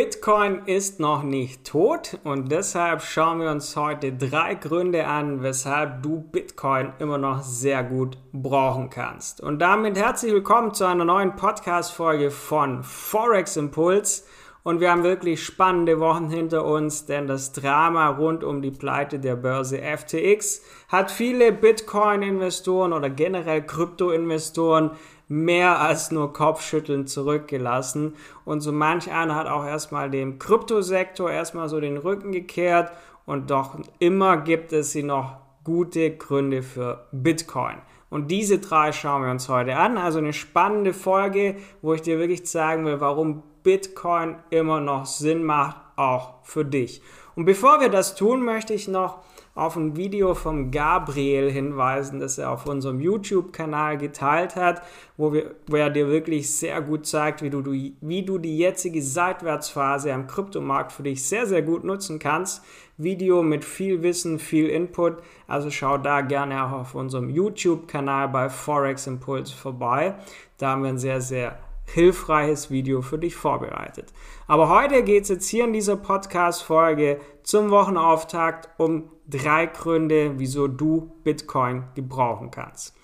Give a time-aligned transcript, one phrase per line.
[0.00, 6.04] Bitcoin ist noch nicht tot und deshalb schauen wir uns heute drei Gründe an, weshalb
[6.04, 9.40] du Bitcoin immer noch sehr gut brauchen kannst.
[9.40, 14.24] Und damit herzlich willkommen zu einer neuen Podcast-Folge von Forex Impuls.
[14.62, 19.18] Und wir haben wirklich spannende Wochen hinter uns, denn das Drama rund um die Pleite
[19.18, 24.90] der Börse FTX hat viele Bitcoin-Investoren oder generell Krypto-Investoren
[25.28, 28.14] mehr als nur Kopfschütteln zurückgelassen.
[28.44, 32.90] Und so manch einer hat auch erstmal dem Kryptosektor erstmal so den Rücken gekehrt.
[33.26, 37.76] Und doch immer gibt es sie noch gute Gründe für Bitcoin.
[38.10, 39.98] Und diese drei schauen wir uns heute an.
[39.98, 45.44] Also eine spannende Folge, wo ich dir wirklich zeigen will, warum Bitcoin immer noch Sinn
[45.44, 47.02] macht, auch für dich.
[47.34, 49.20] Und bevor wir das tun, möchte ich noch
[49.58, 54.82] auf ein Video vom Gabriel hinweisen, das er auf unserem YouTube-Kanal geteilt hat,
[55.16, 58.56] wo, wir, wo er dir wirklich sehr gut zeigt, wie du, du, wie du die
[58.56, 62.64] jetzige Seitwärtsphase am Kryptomarkt für dich sehr, sehr gut nutzen kannst.
[62.98, 65.18] Video mit viel Wissen, viel Input.
[65.48, 70.14] Also schau da gerne auch auf unserem YouTube-Kanal bei Forex Impulse vorbei.
[70.58, 71.58] Da haben wir ein sehr, sehr
[71.92, 74.12] hilfreiches Video für dich vorbereitet.
[74.46, 80.68] Aber heute geht es jetzt hier in dieser Podcast-Folge zum Wochenauftakt um drei Gründe, wieso
[80.68, 82.94] du Bitcoin gebrauchen kannst.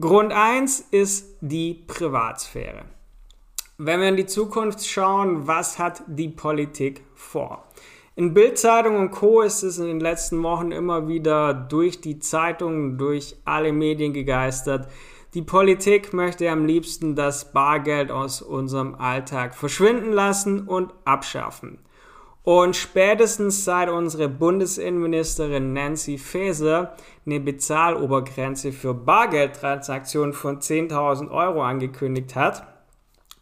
[0.00, 2.84] Grund 1 ist die Privatsphäre.
[3.78, 7.64] Wenn wir in die Zukunft schauen, was hat die Politik vor?
[8.16, 9.42] In Bildzeitung und Co.
[9.42, 14.88] ist es in den letzten Wochen immer wieder durch die Zeitungen, durch alle Medien gegeistert,
[15.34, 21.78] die Politik möchte am liebsten das Bargeld aus unserem Alltag verschwinden lassen und abschaffen.
[22.44, 26.94] Und spätestens seit unsere Bundesinnenministerin Nancy Faeser
[27.26, 32.66] eine Bezahlobergrenze für Bargeldtransaktionen von 10.000 Euro angekündigt hat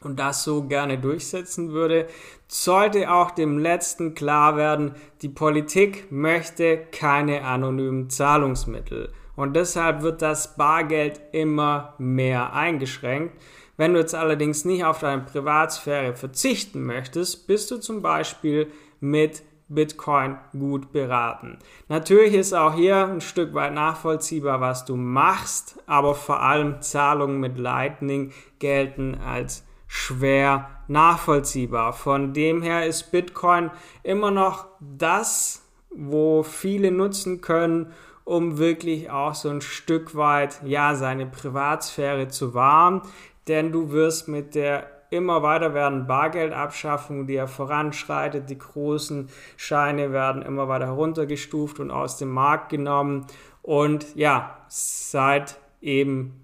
[0.03, 2.09] und das so gerne durchsetzen würde,
[2.48, 10.23] sollte auch dem Letzten klar werden, die Politik möchte keine anonymen Zahlungsmittel und deshalb wird
[10.23, 13.41] das Bargeld immer mehr eingeschränkt.
[13.77, 19.42] Wenn du jetzt allerdings nicht auf deine Privatsphäre verzichten möchtest, bist du zum Beispiel mit
[19.69, 21.58] Bitcoin gut beraten.
[21.89, 27.41] Natürlich ist auch hier ein Stück weit nachvollziehbar, was du machst, aber vor allem Zahlungen
[27.41, 31.92] mit Lightning gelten als schwer nachvollziehbar.
[31.92, 33.70] Von dem her ist Bitcoin
[34.03, 37.92] immer noch das, wo viele nutzen können,
[38.27, 43.01] um wirklich auch so ein Stück weit, ja, seine Privatsphäre zu wahren.
[43.47, 50.11] Denn du wirst mit der immer weiter werdenden Bargeldabschaffung, die ja voranschreitet, die großen Scheine
[50.11, 53.27] werden immer weiter heruntergestuft und aus dem Markt genommen.
[53.63, 56.35] Und ja, seit eben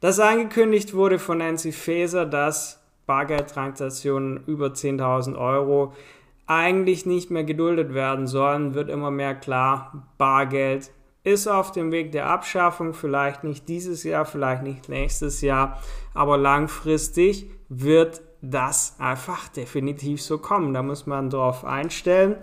[0.00, 5.92] das angekündigt wurde von Nancy Faeser, dass Bargeldtransaktionen über 10.000 Euro
[6.48, 10.90] eigentlich nicht mehr geduldet werden sollen, wird immer mehr klar, Bargeld
[11.22, 15.80] ist auf dem Weg der Abschaffung, vielleicht nicht dieses Jahr, vielleicht nicht nächstes Jahr,
[16.14, 20.72] aber langfristig wird das einfach definitiv so kommen.
[20.72, 22.36] Da muss man drauf einstellen.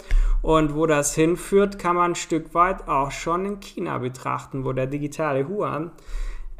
[0.43, 4.73] Und wo das hinführt, kann man ein Stück weit auch schon in China betrachten, wo
[4.73, 5.91] der digitale Yuan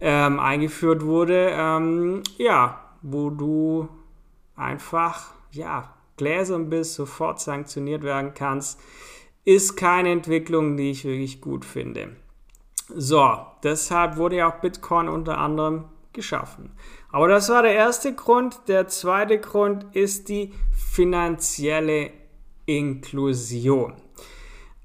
[0.02, 1.52] ähm, eingeführt wurde.
[1.52, 3.88] Ähm, ja, wo du
[4.56, 8.80] einfach, ja, gläsern bist, sofort sanktioniert werden kannst
[9.48, 12.10] ist keine Entwicklung, die ich wirklich gut finde.
[12.90, 16.74] So, deshalb wurde ja auch Bitcoin unter anderem geschaffen.
[17.14, 18.60] Aber das war der erste Grund.
[18.68, 22.12] Der zweite Grund ist die finanzielle
[22.66, 23.94] Inklusion.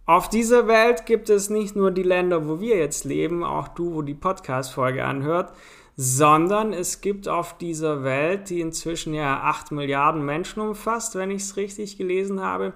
[0.06, 3.94] Auf dieser Welt gibt es nicht nur die Länder, wo wir jetzt leben, auch du,
[3.94, 5.52] wo die Podcast-Folge anhört,
[5.96, 11.42] sondern es gibt auf dieser Welt, die inzwischen ja 8 Milliarden Menschen umfasst, wenn ich
[11.42, 12.74] es richtig gelesen habe,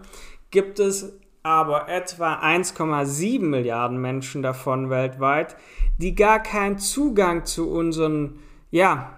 [0.50, 1.12] gibt es
[1.46, 5.54] aber etwa 1,7 Milliarden Menschen davon weltweit,
[5.96, 8.40] die gar keinen Zugang zu unseren,
[8.72, 9.12] ja,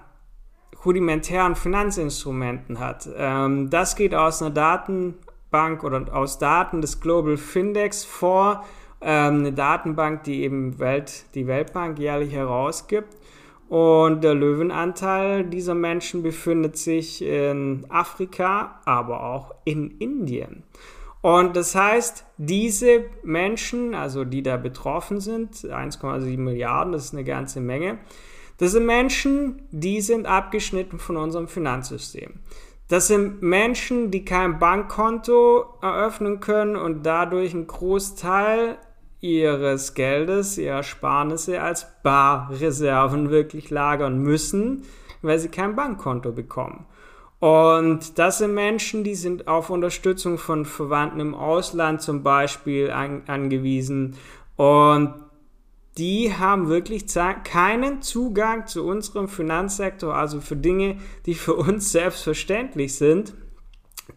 [0.84, 3.08] rudimentären Finanzinstrumenten hat.
[3.16, 8.62] Ähm, das geht aus einer Datenbank oder aus Daten des Global Findex vor,
[9.00, 13.16] ähm, eine Datenbank, die eben Welt, die Weltbank jährlich herausgibt.
[13.70, 20.64] Und der Löwenanteil dieser Menschen befindet sich in Afrika, aber auch in Indien.
[21.20, 27.25] Und das heißt, diese Menschen, also die da betroffen sind, 1,7 Milliarden, das ist eine
[27.25, 27.99] ganze Menge,
[28.59, 32.41] das sind Menschen, die sind abgeschnitten von unserem Finanzsystem.
[32.88, 38.79] Das sind Menschen, die kein Bankkonto eröffnen können und dadurch einen Großteil
[39.20, 44.85] ihres Geldes, ihrer Sparnisse als Barreserven wirklich lagern müssen,
[45.23, 46.87] weil sie kein Bankkonto bekommen.
[47.40, 53.23] Und das sind Menschen, die sind auf Unterstützung von Verwandten im Ausland zum Beispiel an,
[53.26, 54.17] angewiesen.
[54.56, 55.14] Und
[55.99, 57.06] die haben wirklich
[57.44, 63.35] keinen Zugang zu unserem Finanzsektor, also für Dinge, die für uns selbstverständlich sind.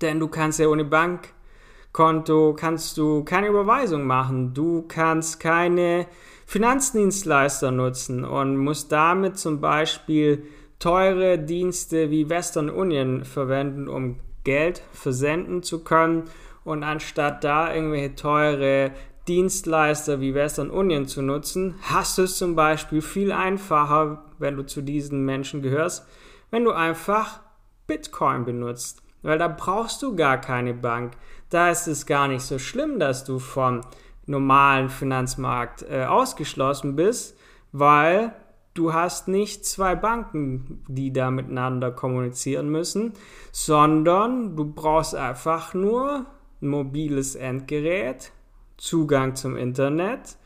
[0.01, 4.53] Denn du kannst ja ohne Bankkonto, kannst du keine Überweisung machen.
[4.55, 6.07] Du kannst keine
[6.47, 10.43] Finanzdienstleister nutzen und musst damit zum Beispiel
[10.81, 16.23] teure Dienste wie Western Union verwenden, um Geld versenden zu können.
[16.63, 18.91] Und anstatt da irgendwelche teure
[19.27, 24.63] Dienstleister wie Western Union zu nutzen, hast du es zum Beispiel viel einfacher, wenn du
[24.63, 26.05] zu diesen Menschen gehörst,
[26.49, 27.39] wenn du einfach
[27.87, 29.03] Bitcoin benutzt.
[29.21, 31.13] Weil da brauchst du gar keine Bank.
[31.51, 33.81] Da ist es gar nicht so schlimm, dass du vom
[34.25, 37.37] normalen Finanzmarkt äh, ausgeschlossen bist,
[37.71, 38.33] weil
[38.73, 43.13] du hast nicht zwei Banken, die da miteinander kommunizieren müssen,
[43.51, 46.25] sondern du brauchst einfach nur
[46.61, 48.31] ein mobiles Endgerät,
[48.77, 50.37] Zugang zum Internet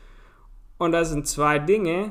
[0.78, 2.10] und das sind zwei Dinge,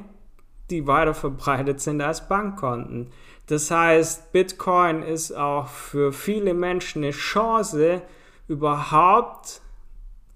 [0.70, 3.12] die weiter verbreitet sind als Bankkonten.
[3.48, 8.02] Das heißt, Bitcoin ist auch für viele Menschen eine Chance,
[8.48, 9.62] überhaupt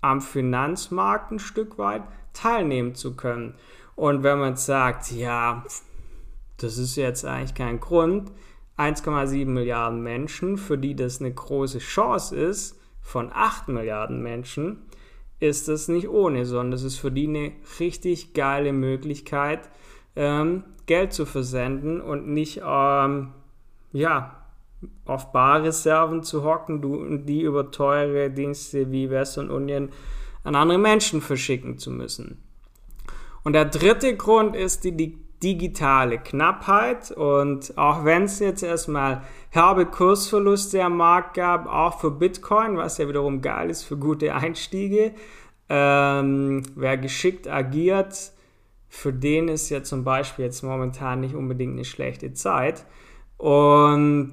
[0.02, 2.04] am Finanzmarkt ein Stück weit
[2.34, 3.56] teilnehmen zu können.
[4.00, 5.66] Und wenn man sagt, ja,
[6.56, 8.32] das ist jetzt eigentlich kein Grund,
[8.78, 14.84] 1,7 Milliarden Menschen, für die das eine große Chance ist, von 8 Milliarden Menschen,
[15.42, 17.52] ist das nicht ohne, sondern es ist für die eine
[17.82, 19.70] richtig geile Möglichkeit,
[20.16, 23.34] ähm, Geld zu versenden und nicht ähm,
[23.92, 24.46] ja,
[25.04, 29.90] auf Barreserven zu hocken und die über teure Dienste wie Western Union
[30.46, 32.49] an andere Menschen verschicken zu müssen.
[33.44, 37.12] Und der dritte Grund ist die, digitale Knappheit.
[37.12, 42.98] Und auch wenn es jetzt erstmal herbe Kursverluste am Markt gab, auch für Bitcoin, was
[42.98, 45.14] ja wiederum geil ist für gute Einstiege,
[45.70, 48.32] ähm, wer geschickt agiert,
[48.88, 52.86] für den ist ja zum Beispiel jetzt momentan nicht unbedingt eine schlechte Zeit.
[53.38, 54.32] Und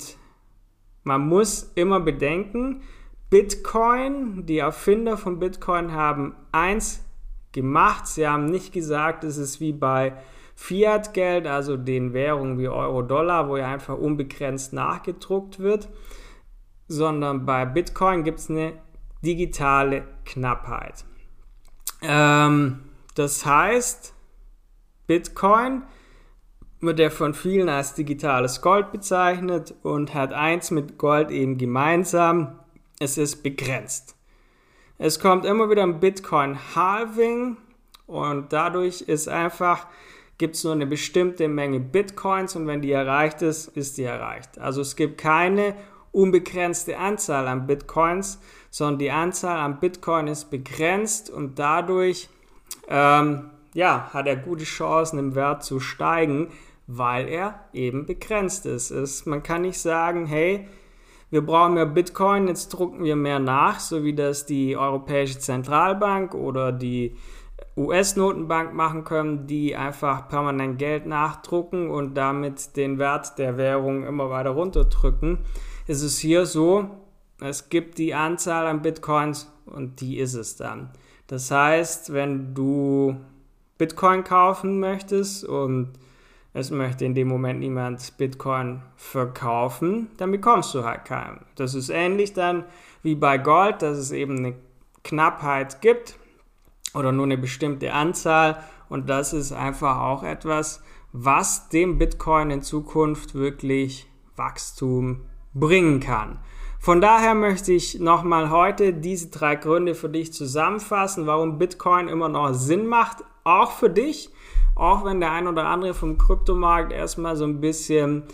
[1.05, 2.83] man muss immer bedenken,
[3.29, 7.06] Bitcoin, die Erfinder von Bitcoin haben eins
[7.57, 8.07] gemacht.
[8.07, 10.13] Sie haben nicht gesagt, es ist wie bei
[10.55, 15.89] Fiat-Geld, also den Währungen wie Euro-Dollar, wo ja einfach unbegrenzt nachgedruckt wird,
[16.87, 18.75] sondern bei Bitcoin gibt es eine
[19.25, 21.05] digitale Knappheit.
[22.03, 22.81] Ähm,
[23.15, 24.15] das heißt,
[25.07, 25.83] Bitcoin
[26.81, 32.59] wird ja von vielen als digitales Gold bezeichnet und hat eins mit Gold eben gemeinsam,
[32.99, 34.16] es ist begrenzt.
[34.99, 37.59] Es kommt immer wieder ein Bitcoin-Halving
[38.07, 39.87] und dadurch ist einfach,
[40.39, 44.59] gibt es nur eine bestimmte Menge Bitcoins und wenn die erreicht ist, ist die erreicht.
[44.59, 45.75] Also es gibt keine
[46.13, 48.41] unbegrenzte Anzahl an Bitcoins,
[48.71, 52.31] sondern die Anzahl an Bitcoin ist begrenzt und dadurch
[52.89, 56.49] ähm, ja, hat er gute Chancen im Wert zu steigen,
[56.87, 58.91] weil er eben begrenzt ist.
[58.91, 59.27] ist.
[59.27, 60.67] Man kann nicht sagen, hey,
[61.31, 66.35] wir brauchen mehr Bitcoin, jetzt drucken wir mehr nach, so wie das die Europäische Zentralbank
[66.35, 67.17] oder die
[67.77, 74.31] US-Notenbank machen können, die einfach permanent Geld nachdrucken und damit den Wert der Währung immer
[74.31, 75.39] weiter runterdrücken.
[75.87, 76.91] Es ist hier so,
[77.41, 80.91] es gibt die Anzahl an Bitcoins und die ist es dann.
[81.27, 83.17] Das heißt, wenn du
[83.79, 85.93] Bitcoin kaufen möchtest und
[86.57, 91.45] es möchte in dem Moment niemand Bitcoin verkaufen, dann bekommst du halt keinen.
[91.55, 92.65] Das ist ähnlich dann
[93.03, 94.55] wie bei Gold, dass es eben eine
[95.05, 96.19] Knappheit gibt
[96.95, 100.83] oder nur eine bestimmte Anzahl und das ist einfach auch etwas,
[101.13, 106.39] was dem Bitcoin in Zukunft wirklich Wachstum bringen kann.
[106.81, 112.31] Von daher möchte ich nochmal heute diese drei Gründe für dich zusammenfassen, warum Bitcoin immer
[112.31, 114.31] noch Sinn macht, auch für dich
[114.77, 118.25] auch wenn der ein oder andere vom Kryptomarkt erstmal so ein bisschen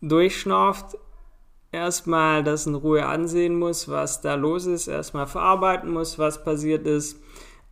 [0.00, 0.96] durchschnauft,
[1.72, 6.86] erstmal das in Ruhe ansehen muss, was da los ist, erstmal verarbeiten muss, was passiert
[6.86, 7.20] ist.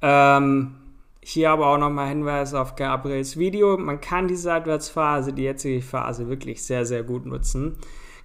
[0.03, 0.75] Ähm,
[1.23, 3.77] hier aber auch nochmal Hinweis auf Gabriels Video.
[3.77, 7.77] Man kann die Seitwärtsphase, die jetzige Phase wirklich sehr, sehr gut nutzen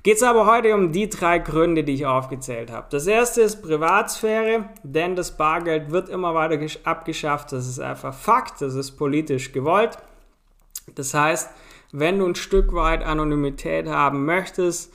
[0.04, 2.88] geht es aber heute um die drei Gründe, die ich aufgezählt habe.
[2.90, 7.52] Das erste ist Privatsphäre, denn das Bargeld wird immer weiter abgeschafft.
[7.52, 9.98] Das ist einfach Fakt, das ist politisch gewollt.
[10.96, 11.50] Das heißt,
[11.92, 14.92] wenn du ein Stück weit Anonymität haben möchtest,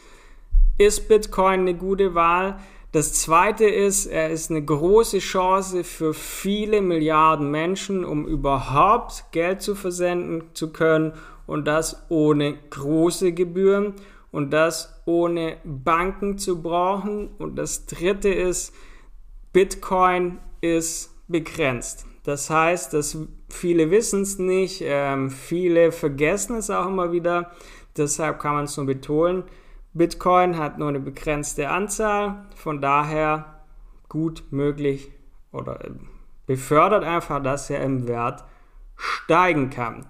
[0.78, 2.58] ist Bitcoin eine gute Wahl.
[2.92, 9.60] Das zweite ist, er ist eine große Chance für viele Milliarden Menschen, um überhaupt Geld
[9.60, 11.12] zu versenden zu können
[11.46, 13.94] und das ohne große Gebühren.
[14.30, 17.28] Und das ohne Banken zu brauchen.
[17.38, 18.74] Und das dritte ist,
[19.52, 22.06] Bitcoin ist begrenzt.
[22.24, 23.16] Das heißt, dass
[23.48, 27.52] viele wissen es nicht, ähm, viele vergessen es auch immer wieder.
[27.96, 29.44] Deshalb kann man es nur betonen.
[29.94, 33.62] Bitcoin hat nur eine begrenzte Anzahl, von daher
[34.08, 35.10] gut möglich
[35.52, 35.90] oder äh,
[36.46, 38.44] befördert einfach, dass er im Wert
[38.96, 40.06] steigen kann.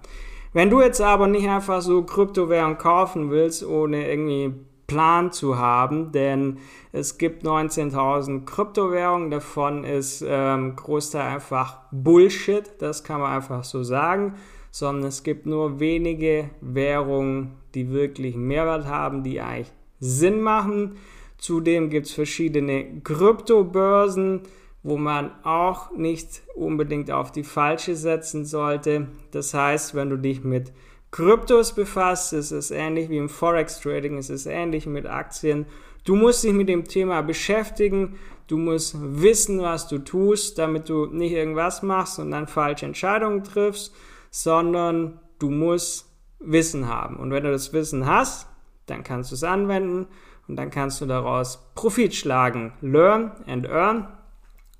[0.53, 4.53] Wenn du jetzt aber nicht einfach so Kryptowährung kaufen willst, ohne irgendwie
[4.87, 6.59] Plan zu haben, denn
[6.93, 13.83] es gibt 19.000 Kryptowährungen, davon ist ähm, Großteil einfach Bullshit, das kann man einfach so
[13.83, 14.35] sagen,
[14.71, 20.95] sondern es gibt nur wenige Währungen, die wirklich Mehrwert haben, die eigentlich Sinn machen.
[21.37, 24.41] Zudem gibt es verschiedene Kryptobörsen,
[24.87, 29.09] wo man auch nicht unbedingt auf die falsche setzen sollte.
[29.31, 30.71] Das heißt, wenn du dich mit
[31.11, 35.65] Kryptos befasst, ist es ähnlich wie im Forex Trading, ist es ähnlich mit Aktien.
[36.05, 38.17] Du musst dich mit dem Thema beschäftigen,
[38.47, 43.43] du musst wissen, was du tust, damit du nicht irgendwas machst und dann falsche Entscheidungen
[43.43, 43.93] triffst,
[44.31, 46.05] sondern du musst
[46.39, 47.17] Wissen haben.
[47.17, 48.47] Und wenn du das Wissen hast,
[48.85, 50.07] dann kannst du es anwenden
[50.47, 52.71] und dann kannst du daraus Profit schlagen.
[52.79, 54.16] Learn and earn.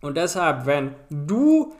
[0.07, 1.73] Und deshalb, wenn du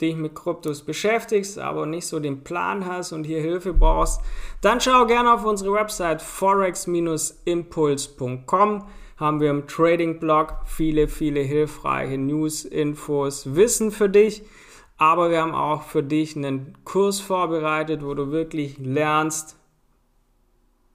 [0.00, 4.20] dich mit Kryptos beschäftigst, aber nicht so den Plan hast und hier Hilfe brauchst,
[4.60, 8.86] dann schau gerne auf unsere Website forex-impuls.com.
[9.16, 14.44] Haben wir im Trading-Blog viele, viele hilfreiche News, Infos, Wissen für dich.
[14.96, 19.56] Aber wir haben auch für dich einen Kurs vorbereitet, wo du wirklich lernst,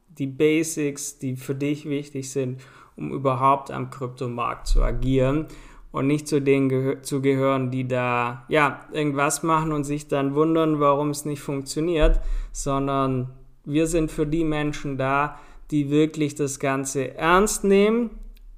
[0.08, 2.62] die Basics, die für dich wichtig sind,
[2.96, 5.50] um überhaupt am Kryptomarkt zu agieren
[5.96, 10.36] und nicht zu denen gehö zu gehören, die da ja irgendwas machen und sich dann
[10.36, 12.20] wundern, warum es nicht funktioniert,
[12.52, 13.30] sondern
[13.64, 15.40] wir sind für die Menschen da,
[15.72, 18.10] die wirklich das Ganze ernst nehmen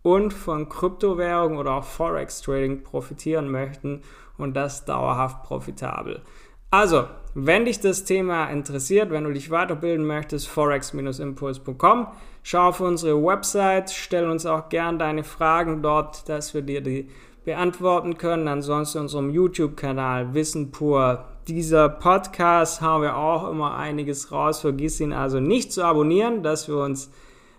[0.02, 4.02] und von Kryptowährung oder auch Forex Trading profitieren möchten
[4.40, 6.24] und das dauerhaft profitabel.
[6.72, 7.06] Also,
[7.40, 12.08] wenn dich das Thema interessiert, wenn du dich weiterbilden möchtest, forex-impuls.com,
[12.42, 17.10] schau auf unsere Website, stell uns auch gern deine Fragen dort, dass wir dir die
[17.46, 18.48] beantworten können.
[18.48, 21.26] Ansonsten unserem YouTube-Kanal Wissen pur.
[21.48, 24.62] Dieser Podcast haben wir auch immer einiges raus.
[24.62, 27.12] Vergiss ihn also nicht zu abonnieren, dass wir uns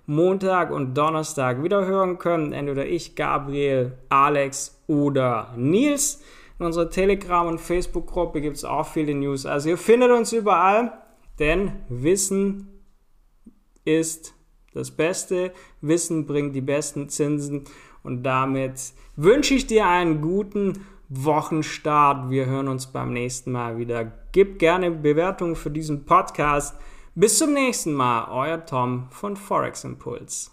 [0.06, 2.52] Montag und Donnerstag wieder hören können.
[2.52, 6.20] Entweder ich, Gabriel, Alex oder Nils.
[6.58, 9.46] In unserer Telegram- und Facebook-Gruppe gibt es auch viele News.
[9.46, 10.92] Also ihr findet uns überall,
[11.38, 12.82] denn Wissen
[13.84, 14.34] ist
[14.74, 15.52] das Beste.
[15.80, 17.64] Wissen bringt die besten Zinsen.
[18.02, 22.30] Und damit wünsche ich dir einen guten Wochenstart.
[22.30, 24.12] Wir hören uns beim nächsten Mal wieder.
[24.32, 26.76] Gib gerne Bewertungen für diesen Podcast.
[27.14, 30.50] Bis zum nächsten Mal, euer Tom von Forex Impulse.